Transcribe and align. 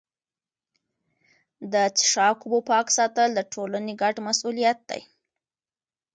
د 1.71 1.73
څښاک 1.97 2.37
اوبو 2.43 2.59
پاک 2.69 2.87
ساتل 2.97 3.29
د 3.35 3.39
ټولني 3.53 3.93
ګډ 4.01 4.15
مسوولیت 4.27 4.79
دی. 4.89 5.01